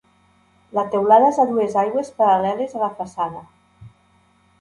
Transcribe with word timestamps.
La 0.77 0.85
teulada 0.93 1.27
és 1.33 1.37
a 1.43 1.45
dues 1.51 1.75
aigües 1.81 2.09
paral·leles 2.21 2.73
a 2.79 2.81
la 2.85 2.89
façana. 3.03 3.43